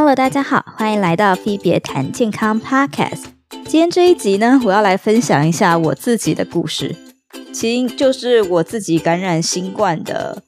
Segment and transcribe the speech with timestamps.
[0.00, 3.24] Hello，大家好，欢迎来到 Phoebe 别谈健康 Podcast。
[3.64, 6.94] 今天这一集呢，我要来分享一下我自己的故事，
[7.52, 10.40] 其实就是我自己感染新冠的，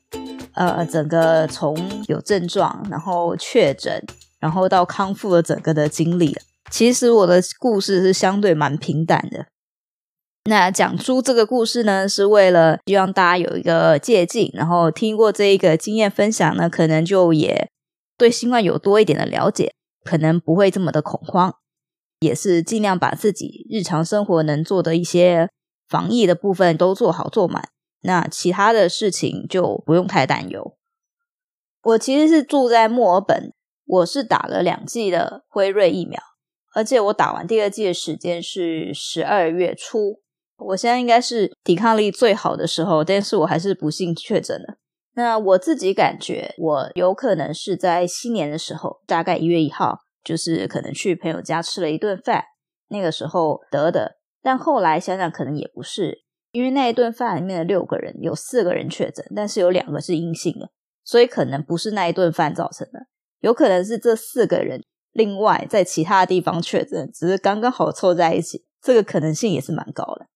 [0.55, 1.77] 呃，整个从
[2.07, 4.01] 有症状，然后确诊，
[4.39, 6.39] 然后到康复的整个的经历。
[6.71, 9.47] 其实我的故事是相对蛮平淡的。
[10.45, 17.69] 那讲出这个故事呢，是为了希望大家有一个借鉴，然后听过这一个经验分享呢，可能就也
[18.21, 19.73] 对新冠有多一点的了解，
[20.05, 21.55] 可能不会这么的恐慌，
[22.21, 25.49] 也是尽量把自己日常生活能做的一些
[25.89, 27.71] 防疫的部分都做好做满，
[28.03, 30.77] 那其他的事情就不用太担忧。
[31.83, 33.55] 我其实是住在墨尔本，
[33.87, 36.21] 我是打了两剂的辉瑞疫苗，
[36.75, 40.21] 而且我打完第二剂的时间是十二月初，
[40.59, 44.77] 我现在应该是抵抗力最好的时候，但是我还是不幸确诊了。
[45.15, 52.45] 那我自己感觉，我有可能是在新年的时候，大概一月一号，就是可能去朋友家吃了一顿饭，
[52.89, 54.19] 那个时候得的。
[54.43, 60.71] 但后来想想，可能也不是，因为那一顿饭里面的六个人，有四个人确诊，但是有两个是阴性的，
[61.05, 63.01] 所以可能不是那一顿饭造成的，
[63.41, 70.27] 有可能是这四个人另外在其他地方确诊，只是刚刚好凑在一起，这个可能性也是蛮高的。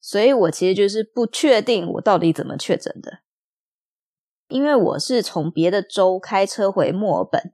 [0.00, 3.20] 所以我其实就是不确定我到底怎么确诊的。
[4.48, 7.52] 因为我是从别的州开车回墨尔本，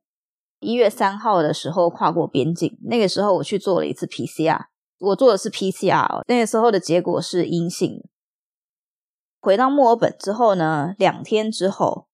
[0.61, 4.67] 一月三号的时候跨过边境，那个时候我去做了一次 PCR，
[5.01, 8.01] 我做的是 PCR，那个时候的结果是阴性。
[9.41, 12.07] 回到墨尔本之后呢，两天之后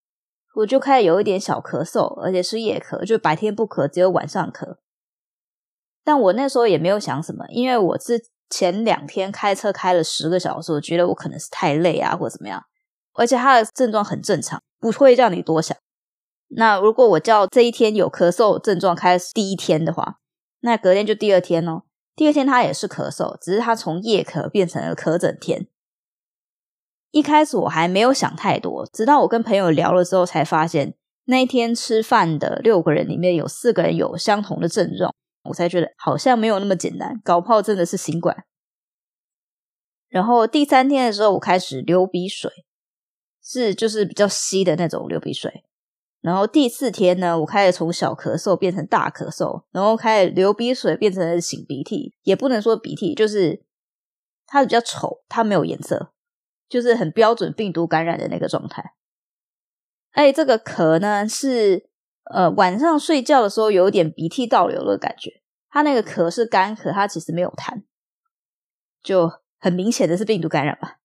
[0.57, 4.79] 我就开始有一点小咳嗽，而且是夜咳，就白天不咳，只有晚上咳。
[6.03, 12.65] 但我那时候也没有想什么，因为我之前两天开车开了十个小时，我觉得我可能是太累啊，或怎么样，
[13.13, 14.61] 而且他的症状很正常。
[14.81, 15.77] 不会让你多想。
[16.49, 20.19] 那如果我叫这一天有咳嗽症状开始第一天的话，
[20.61, 21.83] 那隔天就第二天哦。
[22.17, 25.69] 第二天他也是咳嗽，只是他从夜咳变成了咳整天。
[27.13, 30.95] 一开始我还没有想太多，直到我跟朋友聊了之后，才发现
[31.27, 35.15] 那一天吃饭的六个人里面有四个人有相同的症状，
[35.45, 38.45] 我才觉得好像没有那么简单，搞不好真的是新冠。
[40.09, 42.51] 然后第三天的时候，我开始流鼻水。
[43.43, 45.65] 是，就是比较稀的那种流鼻水，
[46.21, 53.65] 然后第四天呢，我开始从小咳嗽变成大咳嗽，然后开始流鼻水变成擤鼻涕，也不能说鼻涕，就是
[54.47, 56.13] 它比较丑，它没有颜色，
[56.69, 58.93] 就是很标准病毒感染的那个状态。
[60.13, 61.89] 哎，这个咳呢是
[62.33, 67.85] 呃晚上睡觉的时候有点鼻涕倒流的感觉，它那个咳是干咳，它其实没有痰，
[69.03, 70.99] 就很明显的是病毒感染吧。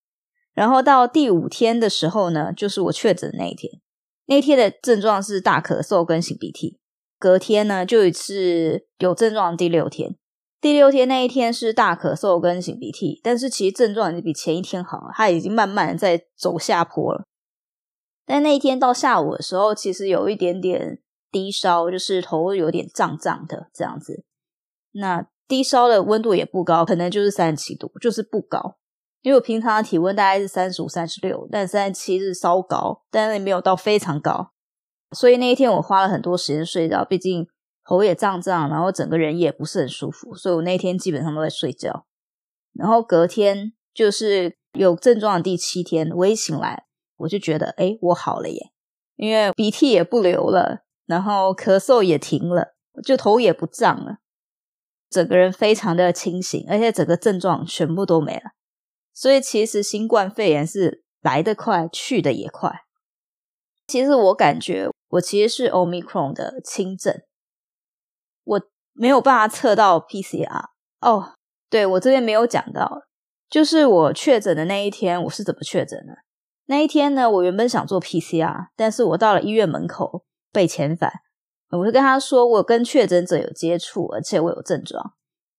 [0.55, 3.79] 然后到第五天的时候呢，就是我确诊那一天。
[4.25, 6.79] 那天的症状是大咳嗽跟擤鼻涕。
[7.19, 10.15] 隔天呢，就是有症状第六天。
[10.59, 17.25] 第六天那一天是大咳嗽跟擤鼻涕，但是其实症状已经比前一天好了，它已经慢慢的在走下坡了。
[18.25, 20.99] 但那一天到下午的时候，其实有一点点
[21.31, 24.25] 低烧，就是头有点胀胀的这样子。
[24.93, 28.77] 那低烧的温度也不高，可能就是三十七度，就是不高。
[29.25, 34.51] 因为我平常的体温大概是三十五、三十六，但三十七是稍高，但是没有到非常高。
[35.13, 37.47] 所以那一天我花了很多时间睡觉，毕竟
[37.83, 42.05] 头也胀胀，然后整个人也不是很舒服，所以我那一天基本上都在睡觉。
[42.73, 46.83] 然后隔天就是有症状的第七天，我一醒来
[47.17, 48.71] 我就觉得，诶，我好了耶，
[49.15, 54.17] 因为鼻涕也不流了，然后咳嗽也停了，就头也不胀了，
[55.09, 58.51] 整个人非常的清醒，而且整个症状全部都没了。
[59.15, 62.81] 所以其实新冠肺炎是来得快，去得也快。
[63.87, 67.21] 其实我感觉我其实是 Omicron 的轻症，
[68.43, 68.61] 我
[68.91, 70.65] 没有办法测到 PCR。
[70.99, 71.33] 哦，
[71.69, 73.03] 对，我这边没有讲到，
[73.49, 76.17] 就是我确诊的那一天，我是怎么确诊的？
[76.65, 81.11] 那一天呢，我原本想做 PCR，但是我到了医院门口被遣返，
[81.69, 85.14] 我就跟他说我跟确诊者有接触，而且我有症状。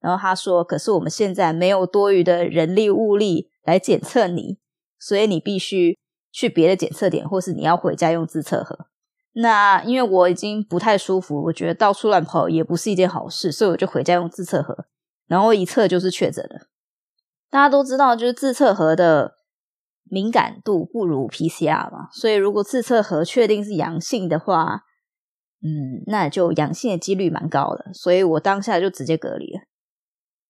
[0.06, 4.56] 然后他说：“可是我们现在没有多余的人力物力来检测你，
[5.00, 5.98] 所以你必须
[6.30, 8.86] 去别的检测点，或是你要回家用自测盒。
[9.32, 14.86] 那因为我已经不太舒服，我觉得到处乱跑也不是一件好事，所以我就回家用自测盒。
[15.26, 16.68] 然后一测就是确诊了。
[17.50, 19.34] 大家都知道，就是自测盒的
[20.04, 24.84] 敏感度不如 PCR 嘛，所以如果自测盒确定是阳性的话，
[25.64, 29.62] 嗯，那就阳性的几率蛮高的，所以我当下就直接隔离了。”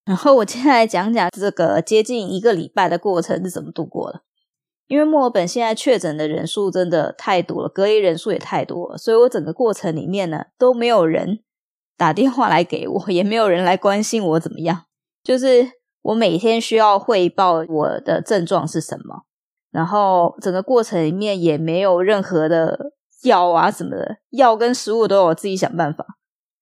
[0.07, 4.23] 然后我接下来讲讲这个接近一个礼拜的过程是怎么度过的。
[4.87, 11.41] 因为墨尔本现在确诊的人数真的太多了，隔离人数也太多了，所以我整个过程里面呢都没有人
[11.97, 14.85] 打电话来给我，也没有人来关心我怎么样。
[15.25, 15.67] 就是
[16.03, 19.25] 我每天需要汇报我的症状是什么，
[19.73, 22.93] 然后整个过程里面也没有任何的
[23.25, 26.16] 药啊什么的，药跟食物都有我自己想办法。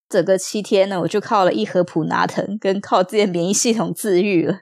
[0.08, 4.60] 整个七天呢，我就靠了一盒普拿疼，跟靠自己的免疫系统自愈了。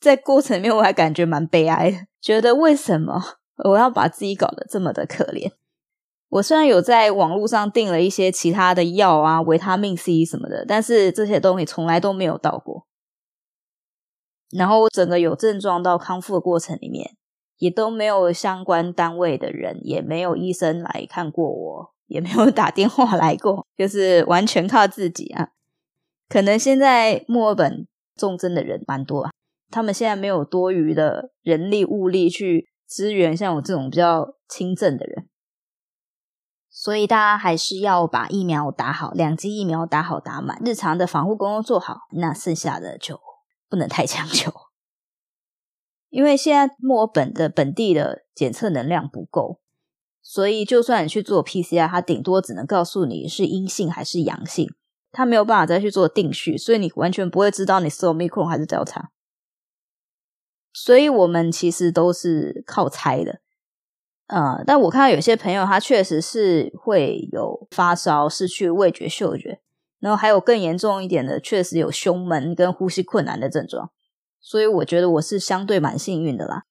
[0.00, 3.20] 在过程里面，我还感觉蛮悲哀的，觉得为什么
[3.64, 5.52] 我要把自己搞得这么的可怜？
[6.30, 12.86] 我虽然有在网络上订了一些其他的药啊，维他命 C 什么的，但是这些东西从来都没有到过。
[14.50, 17.16] 然后整个有症状到康复的过程里面，
[17.58, 21.94] 也都没有相关单位的人，也没有医生来看过我。
[22.10, 25.50] 也没有打电话来过，就是完全靠自己啊。
[26.28, 27.86] 可能现在墨尔本
[28.16, 29.30] 重症的人蛮多啊，
[29.70, 35.28] 他们现在没有多余的人力物力去支援像我这种比较轻症的人，
[36.68, 43.20] 所以大家还是要把疫苗打好，两剂疫苗打好打满，日常的防护工作做好，那剩下的就
[43.68, 44.52] 不能太强求，
[46.08, 49.60] 因为现在墨尔本的本地的检测能量不够。
[50.22, 54.68] 所以，就算你去做 PCR，它顶多只能告诉你是阴性还是阳性，
[55.10, 59.06] 它没有办法再去做定序，所以你完全不会知道你是 Omicron 还是 Delta。
[60.72, 63.40] 所以我们其实都是靠猜的，
[64.28, 69.60] 呃，但我看到有些朋友他确实是会有发烧、失去味觉、嗅觉，
[69.98, 73.90] 然后还有更严重一点的，确实有胸闷跟呼吸困难的症状。
[74.40, 76.66] 所以我觉得我是相对蛮幸运的啦。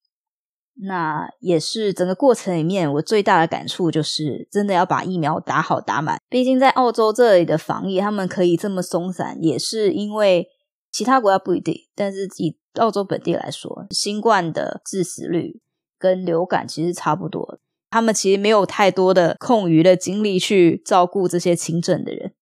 [0.82, 6.18] 那也是整个过程里面，我最大的感触就是，真的要把疫苗打好打满。
[6.30, 10.48] 毕竟在澳洲这里的防疫，他们可以这么松散，也是因为
[10.92, 11.76] 其他国家不一定。
[11.94, 15.60] 但是以澳洲本地来说，新冠的致死率
[15.98, 17.60] 跟流感其实差不多，
[17.90, 22.34] 他们其实没有太多的空余的精力去照顾这些轻症的人。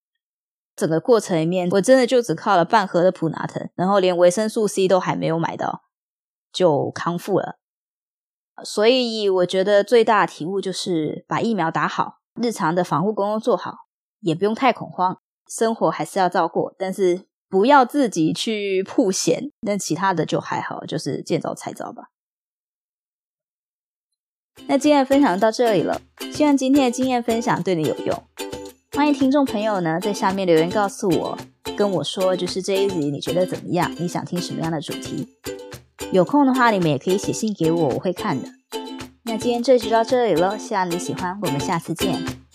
[0.75, 5.85] 整个过程里面，我真的就只靠了半盒的普拿疼，然后连维生素 C 都还没有买到，
[6.53, 7.57] 就康复了。
[8.63, 13.75] 所以我觉得最大的体悟就是把疫苗打好，日常的防护工作做好，
[14.19, 19.51] 也不用太恐慌，生活还是要照顾，但是不要自己去曝险。
[19.61, 22.09] 那其他的就还好，就是见招拆招吧。
[24.65, 26.01] 那今天的分享到这里了，
[26.31, 28.23] 希望今天的经验分享对你有用。
[28.95, 31.37] 欢迎听众朋友呢在下面留言告诉我，
[31.77, 33.93] 跟我说就是这一集你觉得怎么样？
[33.99, 35.27] 你想听什么样的主题？
[36.11, 38.47] 有空的话，你们也可以写信给我，我会看的。
[39.23, 42.46] 那今天这集就到这里了，希望你喜欢，我们下次见。